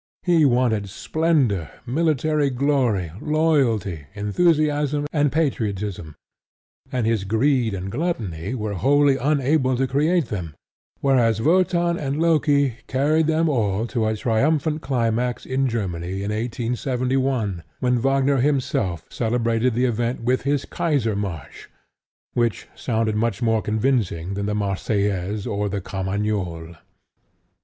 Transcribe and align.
He 0.23 0.45
wanted 0.45 0.89
splendor, 0.89 1.69
military 1.85 2.49
glory, 2.49 3.11
loyalty, 3.21 4.07
enthusiasm, 4.15 5.05
and 5.13 5.31
patriotism; 5.31 6.15
and 6.91 7.05
his 7.05 7.23
greed 7.23 7.75
and 7.75 7.91
gluttony 7.91 8.55
were 8.55 8.73
wholly 8.73 9.17
unable 9.17 9.77
to 9.77 9.85
create 9.85 10.29
them, 10.29 10.55
whereas 11.01 11.39
Wotan 11.39 11.99
and 11.99 12.19
Loki 12.19 12.77
carried 12.87 13.27
them 13.27 13.47
all 13.47 13.85
to 13.85 14.07
a 14.07 14.15
triumphant 14.17 14.81
climax 14.81 15.45
in 15.45 15.67
Germany 15.67 16.23
in 16.23 16.31
1871, 16.31 17.61
when 17.79 17.99
Wagner 17.99 18.37
himself 18.37 19.05
celebrated 19.07 19.75
the 19.75 19.85
event 19.85 20.23
with 20.23 20.41
his 20.41 20.65
Kaisermarsch, 20.65 21.67
which 22.33 22.67
sounded 22.73 23.15
much 23.15 23.43
more 23.43 23.61
convincing 23.61 24.33
than 24.33 24.47
the 24.47 24.55
Marseillaise 24.55 25.45
or 25.45 25.69
the 25.69 25.79
Carmagnole. 25.79 26.75